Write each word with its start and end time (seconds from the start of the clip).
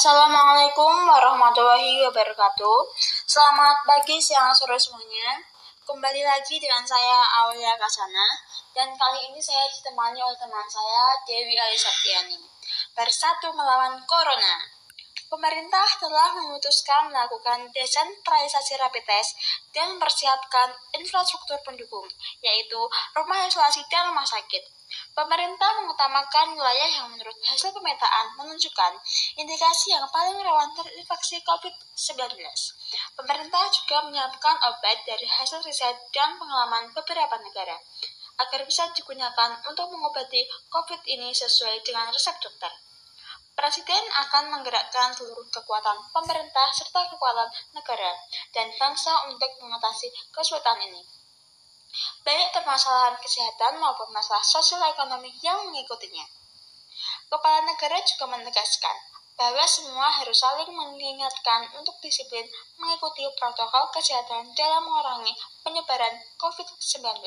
Assalamualaikum 0.00 1.12
warahmatullahi 1.12 2.00
wabarakatuh. 2.08 2.78
Selamat 3.28 3.84
pagi, 3.84 4.16
siang, 4.16 4.48
sore 4.48 4.80
semuanya. 4.80 5.44
Kembali 5.84 6.24
lagi 6.24 6.56
dengan 6.56 6.80
saya 6.88 7.20
Aulia 7.44 7.76
Kasana 7.76 8.32
dan 8.72 8.96
kali 8.96 9.28
ini 9.28 9.36
saya 9.36 9.60
ditemani 9.68 10.16
oleh 10.24 10.40
teman 10.40 10.64
saya 10.72 11.20
Dewi 11.28 11.52
Alisatiani. 11.52 12.40
Bersatu 12.96 13.52
melawan 13.52 14.00
Corona. 14.08 14.64
Pemerintah 15.28 15.84
telah 16.00 16.32
memutuskan 16.32 17.12
melakukan 17.12 17.68
desentralisasi 17.68 18.80
rapid 18.80 19.04
test 19.04 19.36
dan 19.76 20.00
mempersiapkan 20.00 20.80
infrastruktur 20.96 21.60
pendukung, 21.60 22.08
yaitu 22.40 22.80
rumah 23.12 23.44
isolasi 23.44 23.84
dan 23.92 24.08
rumah 24.08 24.24
sakit. 24.24 24.79
Pemerintah 25.14 25.70
mengutamakan 25.82 26.58
wilayah 26.58 26.90
yang 26.90 27.06
menurut 27.14 27.38
hasil 27.46 27.70
pemetaan 27.70 28.26
menunjukkan 28.34 28.98
indikasi 29.38 29.94
yang 29.94 30.02
paling 30.10 30.34
rawan 30.42 30.70
terinfeksi 30.74 31.38
COVID-19. 31.46 32.34
Pemerintah 33.14 33.64
juga 33.70 33.96
menyiapkan 34.10 34.56
obat 34.66 34.98
dari 35.06 35.26
hasil 35.30 35.62
riset 35.62 35.94
dan 36.10 36.34
pengalaman 36.42 36.90
beberapa 36.90 37.38
negara 37.38 37.78
agar 38.40 38.60
bisa 38.66 38.90
digunakan 38.96 39.62
untuk 39.68 39.86
mengobati 39.94 40.42
COVID 40.72 41.06
ini 41.06 41.30
sesuai 41.30 41.86
dengan 41.86 42.10
resep 42.10 42.34
dokter. 42.42 42.72
Presiden 43.54 44.04
akan 44.26 44.56
menggerakkan 44.56 45.12
seluruh 45.12 45.44
kekuatan 45.52 45.98
pemerintah 46.10 46.66
serta 46.72 47.06
kekuatan 47.12 47.46
negara 47.76 48.16
dan 48.50 48.72
bangsa 48.74 49.12
untuk 49.28 49.52
mengatasi 49.60 50.08
kesulitan 50.32 50.80
ini 50.80 51.19
baik 52.24 52.48
permasalahan 52.52 53.16
kesehatan 53.20 53.80
maupun 53.80 54.08
masalah 54.12 54.44
sosial 54.44 54.84
ekonomi 54.88 55.32
yang 55.40 55.64
mengikutinya. 55.68 56.26
Kepala 57.30 57.64
negara 57.64 57.96
juga 58.04 58.24
menegaskan 58.28 58.96
bahwa 59.40 59.64
semua 59.64 60.12
harus 60.12 60.36
saling 60.36 60.68
mengingatkan 60.68 61.64
untuk 61.80 61.96
disiplin 62.04 62.44
mengikuti 62.76 63.24
protokol 63.40 63.88
kesehatan 63.88 64.52
dalam 64.52 64.84
mengurangi 64.84 65.32
penyebaran 65.64 66.20
COVID-19. 66.36 67.24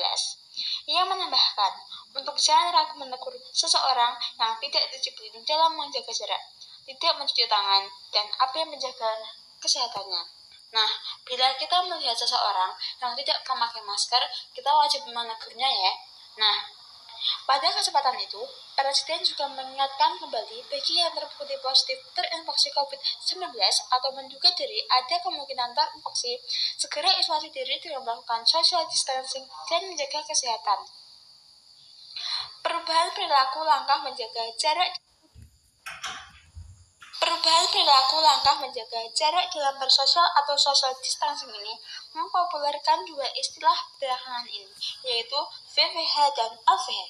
Ia 0.86 1.02
menambahkan, 1.10 1.72
untuk 2.14 2.38
jangan 2.38 2.70
ragu 2.70 2.94
menegur 3.02 3.34
seseorang 3.50 4.14
yang 4.38 4.54
tidak 4.62 4.86
disiplin 4.94 5.34
dalam 5.42 5.74
menjaga 5.74 6.14
jarak, 6.14 6.42
tidak 6.86 7.18
mencuci 7.18 7.50
tangan, 7.50 7.82
dan 8.14 8.26
apa 8.38 8.54
yang 8.62 8.70
menjaga 8.70 9.10
kesehatannya. 9.58 10.43
Nah, 10.74 10.90
bila 11.22 11.54
kita 11.54 11.78
melihat 11.86 12.18
seseorang 12.18 12.74
yang 12.98 13.14
tidak 13.14 13.38
memakai 13.46 13.78
masker, 13.86 14.22
kita 14.50 14.70
wajib 14.74 15.06
menegurnya 15.06 15.70
ya. 15.70 15.92
Nah, 16.34 16.56
pada 17.46 17.70
kesempatan 17.70 18.18
itu, 18.18 18.42
Presiden 18.74 19.22
juga 19.22 19.46
mengingatkan 19.54 20.18
kembali 20.18 20.66
bagi 20.66 20.98
yang 20.98 21.14
terbukti 21.14 21.54
positif 21.62 22.02
terinfeksi 22.10 22.74
COVID-19 22.74 23.54
atau 23.86 24.10
menduga 24.10 24.50
diri 24.58 24.82
ada 24.90 25.14
kemungkinan 25.22 25.78
terinfeksi, 25.78 26.42
segera 26.74 27.06
isolasi 27.14 27.54
diri 27.54 27.78
dengan 27.78 28.02
melakukan 28.02 28.42
social 28.42 28.82
distancing 28.90 29.46
dan 29.70 29.86
menjaga 29.86 30.26
kesehatan. 30.26 30.90
Perubahan 32.66 33.14
perilaku 33.14 33.62
langkah 33.62 34.02
menjaga 34.02 34.42
jarak 34.58 34.90
Perubahan 37.24 37.64
perilaku 37.72 38.20
langkah 38.20 38.52
menjaga 38.60 39.00
jarak 39.16 39.48
dalam 39.48 39.80
bersosial 39.80 40.28
atau 40.44 40.52
social 40.60 40.92
distancing 41.00 41.48
ini 41.56 41.72
mempopulerkan 42.12 43.00
dua 43.08 43.24
istilah 43.32 43.72
belakangan 43.96 44.44
ini, 44.44 44.68
yaitu 45.08 45.40
VVH 45.72 46.36
dan 46.36 46.52
LVH. 46.68 47.00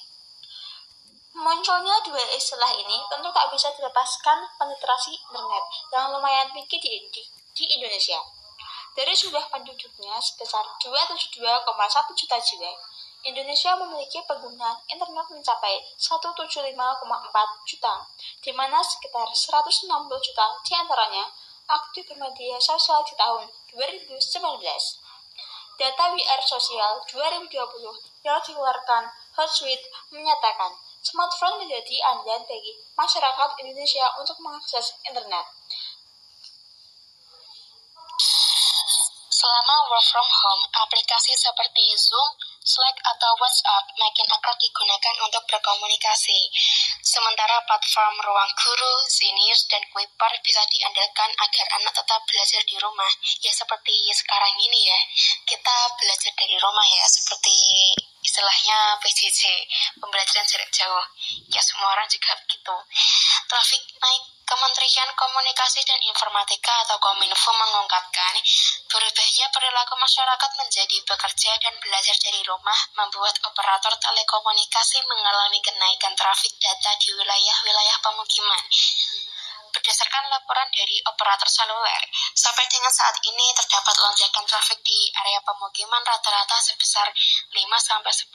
Munculnya 1.35 1.99
dua 2.07 2.23
istilah 2.31 2.71
ini 2.79 2.95
tentu 3.11 3.27
tak 3.35 3.51
bisa 3.51 3.75
dilepaskan 3.75 4.47
penetrasi 4.55 5.19
internet 5.19 5.63
yang 5.91 6.07
lumayan 6.15 6.47
tinggi 6.55 6.79
di, 6.79 6.95
di, 7.11 7.23
di 7.51 7.65
Indonesia. 7.75 8.23
Dari 8.95 9.11
jumlah 9.11 9.51
penduduknya 9.51 10.15
sebesar 10.23 10.63
272,1 10.79 11.59
juta 12.15 12.39
jiwa, 12.39 12.71
Indonesia 13.25 13.73
memiliki 13.81 14.21
pengguna 14.29 14.77
internet 14.85 15.25
mencapai 15.33 15.81
175,4 15.97 16.77
juta, 17.65 17.93
di 18.37 18.53
mana 18.53 18.77
sekitar 18.85 19.25
160 19.33 19.89
juta 20.21 20.45
di 20.61 20.73
antaranya 20.77 21.25
aktif 21.65 22.05
bermedia 22.05 22.61
sosial 22.61 23.01
di 23.01 23.17
tahun 23.17 23.49
2019. 23.73 24.29
Data 25.75 26.03
WR 26.13 26.41
Sosial 26.45 27.01
2020 27.09 27.49
yang 28.21 28.37
dikeluarkan 28.45 29.09
Hootsuite 29.35 29.89
menyatakan 30.13 30.77
smartphone 31.01 31.65
menjadi 31.65 32.05
andalan 32.13 32.45
bagi 32.45 32.77
masyarakat 32.93 33.49
Indonesia 33.65 34.05
untuk 34.21 34.37
mengakses 34.39 34.93
internet. 35.01 35.49
Selama 39.33 39.75
work 39.91 40.05
from 40.13 40.29
home, 40.29 40.63
aplikasi 40.79 41.35
seperti 41.35 41.83
Zoom, 41.99 42.29
Slack 42.65 42.97
atau 42.97 43.31
WhatsApp 43.37 43.93
makin 43.93 44.25
akrab 44.25 44.57
digunakan 44.57 45.15
untuk 45.21 45.45
berkomunikasi. 45.45 46.49
Sementara 47.05 47.61
platform 47.61 48.17
Ruang 48.25 48.49
Guru, 48.57 49.05
Zenius, 49.05 49.69
dan 49.69 49.85
Kuipar 49.93 50.33
bisa 50.41 50.65
diandalkan 50.73 51.29
agar 51.29 51.65
anak 51.77 51.93
tetap 51.93 52.25
belajar 52.25 52.65
di 52.65 52.75
rumah. 52.81 53.13
Ya 53.45 53.53
seperti 53.53 54.09
sekarang 54.17 54.57
ini 54.57 54.89
ya, 54.89 54.99
kita 55.45 55.75
belajar 55.93 56.33
dari 56.33 56.57
rumah 56.57 56.87
ya, 56.89 57.05
seperti 57.05 57.53
istilahnya 58.25 58.97
PJJ, 58.97 59.41
pembelajaran 60.01 60.49
jarak 60.49 60.69
jauh. 60.73 61.05
Ya 61.45 61.61
semua 61.61 61.93
orang 61.93 62.09
juga 62.09 62.33
begitu. 62.41 62.75
Trafik 63.45 63.83
naik 64.01 64.23
Kementerian 64.45 65.09
Komunikasi 65.17 65.81
dan 65.85 65.97
Informatika 66.05 66.85
atau 66.85 67.01
Kominfo 67.01 67.49
mengungkapkan, 67.49 68.37
berubahnya 68.89 69.49
perilaku 69.49 69.97
masyarakat 69.97 70.51
menjadi 70.61 70.97
bekerja 71.01 71.51
dan 71.61 71.73
belajar 71.81 72.13
dari 72.21 72.41
rumah 72.45 72.79
membuat 72.93 73.37
operator 73.41 73.93
telekomunikasi 73.97 75.01
mengalami 75.09 75.57
kenaikan 75.65 76.13
trafik 76.13 76.53
data 76.61 76.93
di 77.01 77.09
wilayah-wilayah 77.13 77.97
pemukiman. 78.05 78.63
Berdasarkan 79.75 80.31
laporan 80.31 80.71
dari 80.71 81.03
operator 81.03 81.51
seluler, 81.51 82.03
sampai 82.31 82.63
dengan 82.71 82.87
saat 82.95 83.19
ini 83.27 83.51
terdapat 83.59 83.91
lonjakan 83.99 84.47
trafik 84.47 84.79
di 84.87 85.11
area 85.19 85.43
pemukiman 85.43 85.99
rata-rata 85.99 86.55
sebesar 86.63 87.11
5-10% 87.51 88.31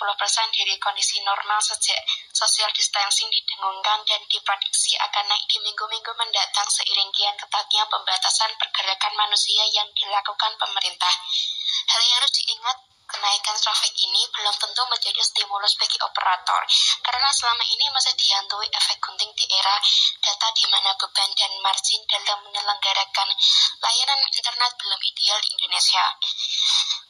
dari 0.52 0.76
kondisi 0.76 1.24
normal 1.24 1.64
sejak 1.64 1.96
social 2.28 2.68
distancing 2.76 3.32
didengungkan 3.32 4.04
dan 4.04 4.20
diprediksi 4.28 5.00
akan 5.00 5.32
naik 5.32 5.48
di 5.48 5.64
minggu-minggu 5.64 6.12
mendatang 6.20 6.68
seiring 6.68 7.08
kian 7.16 7.32
ketatnya 7.40 7.88
pembatasan 7.88 8.52
pergerakan 8.60 9.16
manusia 9.16 9.64
yang 9.72 9.88
dilakukan 9.96 10.52
pemerintah. 10.60 11.14
Hal 11.88 12.00
yang 12.04 12.20
harus 12.20 12.32
diingat 12.36 12.76
Kenaikan 13.10 13.58
trafik 13.58 13.90
ini 13.98 14.22
belum 14.30 14.54
tentu 14.54 14.82
menjadi 14.86 15.18
stimulus 15.18 15.74
bagi 15.74 15.98
operator, 15.98 16.62
karena 17.02 17.28
selama 17.34 17.64
ini 17.66 17.90
masih 17.90 18.14
dihantui 18.14 18.70
efek 18.70 19.02
gunting 19.02 19.34
di 19.34 19.46
era 19.50 19.76
data 20.22 20.48
di 20.54 20.64
mana 20.70 20.94
beban 20.94 21.30
dan 21.34 21.52
margin 21.58 22.02
dalam 22.06 22.38
menyelenggarakan 22.46 23.28
layanan 23.82 24.20
internet 24.30 24.72
belum 24.78 25.00
ideal 25.02 25.38
di 25.42 25.48
Indonesia. 25.58 26.04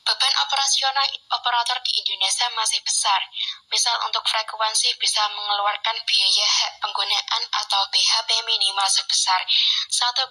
Beban 0.00 0.34
operasional 0.40 1.06
operator 1.36 1.78
di 1.84 1.92
Indonesia 2.00 2.48
masih 2.56 2.80
besar. 2.80 3.20
Misal 3.70 3.94
untuk 4.02 4.26
frekuensi 4.26 4.90
bisa 4.98 5.22
mengeluarkan 5.30 5.94
biaya 6.02 6.42
hak 6.42 6.82
penggunaan 6.82 7.42
atau 7.54 7.86
BHP 7.94 8.42
minimal 8.42 8.90
sebesar 8.90 9.38
1,2 9.86 10.26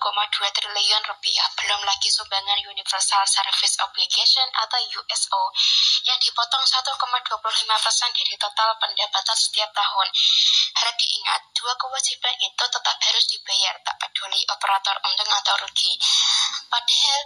triliun 0.60 1.04
rupiah. 1.08 1.48
Belum 1.56 1.80
lagi 1.88 2.12
sumbangan 2.12 2.60
Universal 2.68 3.24
Service 3.24 3.80
Obligation 3.80 4.44
atau 4.60 4.84
USO 4.92 5.44
yang 6.04 6.20
dipotong 6.20 6.68
1,25 6.68 7.32
persen 7.80 8.12
dari 8.12 8.36
total 8.36 8.76
pendapatan 8.76 9.38
setiap 9.40 9.72
tahun. 9.72 10.08
Harap 10.76 10.96
diingat, 11.00 11.42
dua 11.56 11.74
kewajiban 11.80 12.36
itu 12.44 12.64
tetap 12.68 12.98
harus 13.00 13.26
dibayar, 13.32 13.76
tak 13.88 13.96
peduli 14.04 14.44
operator 14.52 15.00
untung 15.08 15.32
atau 15.32 15.56
rugi. 15.64 15.96
Padahal 16.68 17.22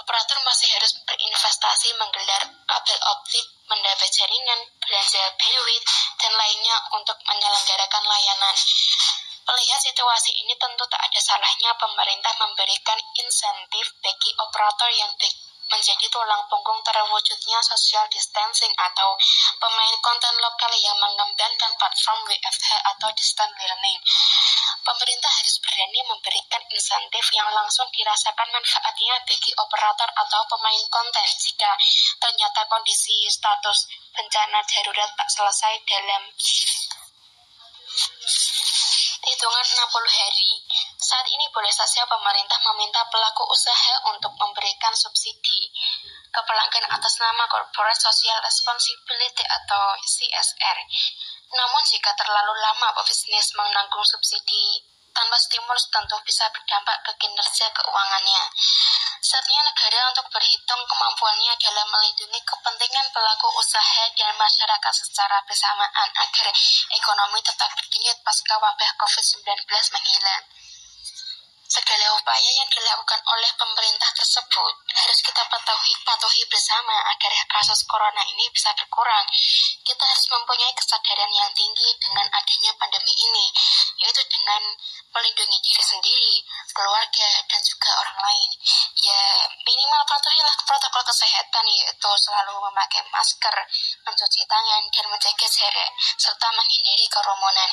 operator 0.00 0.38
masih 0.40 0.72
harus 0.72 0.96
berinvestasi 1.04 1.92
menggelar 2.00 2.48
kabel 2.64 2.98
optik, 3.12 3.59
mendapat 3.70 4.10
jaringan, 4.10 4.60
belanja 4.82 5.22
bandwidth, 5.38 5.86
dan 6.18 6.32
lainnya 6.34 6.76
untuk 6.98 7.14
menyelenggarakan 7.22 8.04
layanan. 8.04 8.56
Melihat 9.46 9.80
situasi 9.82 10.30
ini 10.42 10.54
tentu 10.58 10.84
tak 10.90 11.02
ada 11.06 11.20
salahnya 11.22 11.70
pemerintah 11.78 12.34
memberikan 12.42 12.98
insentif 13.18 13.86
bagi 14.02 14.30
operator 14.36 14.90
yang 14.94 15.10
menjadi 15.70 16.06
tulang 16.10 16.42
punggung 16.50 16.82
terwujudnya 16.82 17.58
social 17.62 18.02
distancing 18.10 18.74
atau 18.74 19.14
pemain 19.56 19.96
konten 20.02 20.34
lokal 20.42 20.72
yang 20.74 20.98
mengembangkan 20.98 21.72
platform 21.78 22.18
WFH 22.26 22.70
atau 22.94 23.08
distance 23.14 23.54
learning. 23.62 23.98
Pemerintah 24.82 25.30
harus 25.30 25.56
berani 25.62 26.00
memberikan 26.10 26.62
insentif 26.74 27.24
yang 27.30 27.46
langsung 27.54 27.86
dirasakan 27.94 28.50
manfaatnya 28.50 29.14
bagi 29.22 29.50
operator 29.54 30.10
atau 30.10 30.40
pemain 30.50 30.84
konten 30.90 31.26
jika 31.38 31.72
ternyata 32.18 32.66
kondisi 32.66 33.30
status 33.30 33.86
bencana 34.10 34.58
darurat 34.66 35.10
tak 35.14 35.28
selesai 35.30 35.74
dalam 35.86 36.22
hitungan 39.20 39.66
60 39.66 40.18
hari. 40.18 40.50
Saat 41.00 41.24
ini 41.32 41.48
boleh 41.48 41.72
saja 41.72 42.04
pemerintah 42.04 42.60
meminta 42.68 43.00
pelaku 43.08 43.48
usaha 43.48 43.94
untuk 44.12 44.36
memberikan 44.36 44.92
subsidi 44.92 45.72
ke 46.28 46.40
pelanggan 46.44 46.92
atas 46.92 47.16
nama 47.16 47.48
Corporate 47.48 47.96
Social 47.96 48.36
Responsibility 48.44 49.40
atau 49.48 49.96
CSR. 49.96 50.78
Namun 51.56 51.82
jika 51.88 52.12
terlalu 52.20 52.52
lama 52.52 52.92
pebisnis 53.00 53.48
menanggung 53.56 54.04
subsidi 54.04 54.84
tanpa 55.16 55.40
stimulus 55.40 55.88
tentu 55.88 56.20
bisa 56.22 56.44
berdampak 56.52 57.00
ke 57.08 57.12
kinerja 57.16 57.66
keuangannya. 57.72 58.42
Saatnya 59.24 59.60
negara 59.64 60.04
untuk 60.12 60.28
berhitung 60.28 60.82
kemampuannya 60.84 61.56
dalam 61.64 61.88
melindungi 61.96 62.40
kepentingan 62.44 63.08
pelaku 63.08 63.48
usaha 63.56 64.04
dan 64.20 64.36
masyarakat 64.36 64.92
secara 64.92 65.40
bersamaan 65.48 66.10
agar 66.12 66.52
ekonomi 66.92 67.40
tetap 67.40 67.72
berdenyut 67.72 68.18
pasca 68.20 68.54
wabah 68.60 68.90
COVID-19 69.00 69.64
menghilang. 69.96 70.44
Segala 71.80 72.12
upaya 72.12 72.50
yang 72.60 72.68
dilakukan 72.68 73.24
oleh 73.24 73.50
pemerintah 73.56 74.12
tersebut 74.12 74.74
harus 74.92 75.18
kita 75.24 75.40
patuhi, 75.48 75.96
patuhi 76.04 76.44
bersama 76.52 76.92
agar 77.08 77.32
kasus 77.48 77.88
corona 77.88 78.20
ini 78.28 78.52
bisa 78.52 78.68
berkurang. 78.76 79.24
Kita 79.80 80.04
harus 80.04 80.28
mempunyai 80.28 80.76
kesadaran 80.76 81.32
yang 81.32 81.48
tinggi 81.56 81.88
dengan 81.96 82.28
adanya 82.36 82.76
pandemi 82.76 83.16
ini, 83.16 83.48
yaitu 83.96 84.20
dengan 84.28 84.60
melindungi 85.08 85.56
diri 85.64 85.80
sendiri, 85.80 86.34
keluarga, 86.76 87.30
dan 87.48 87.60
juga 87.64 87.90
orang 87.96 88.18
lain. 88.28 88.50
Ya, 89.00 89.19
patuhilah 90.40 90.64
protokol 90.64 91.04
kesehatan, 91.04 91.64
yaitu 91.68 92.10
selalu 92.16 92.56
memakai 92.64 93.04
masker, 93.12 93.52
mencuci 94.08 94.40
tangan, 94.48 94.82
dan 94.88 95.04
menjaga 95.12 95.44
jarak, 95.44 95.90
serta 96.16 96.48
menghindari 96.56 97.04
kerumunan. 97.12 97.70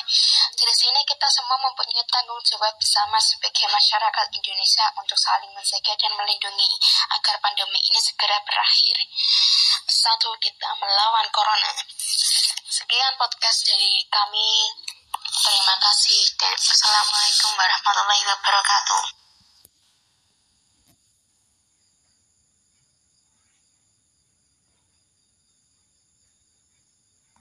Dari 0.52 0.74
sini 0.76 1.00
kita 1.08 1.24
semua 1.32 1.56
mempunyai 1.64 2.04
tanggung 2.12 2.36
jawab 2.44 2.76
bersama 2.76 3.16
sebagai 3.16 3.72
masyarakat 3.72 4.26
Indonesia 4.36 4.84
untuk 5.00 5.16
saling 5.16 5.48
menjaga 5.56 5.96
dan 5.96 6.12
melindungi 6.12 6.68
agar 7.16 7.40
pandemi 7.40 7.80
ini 7.80 8.00
segera 8.04 8.36
berakhir. 8.44 8.96
Satu, 9.88 10.28
kita 10.36 10.68
melawan 10.76 11.24
corona. 11.32 11.72
Sekian 12.68 13.16
podcast 13.16 13.64
dari 13.64 14.04
kami. 14.12 14.52
Terima 15.38 15.76
kasih 15.80 16.36
dan 16.36 16.52
Assalamualaikum 16.52 17.52
warahmatullahi 17.56 18.24
wabarakatuh. 18.28 19.17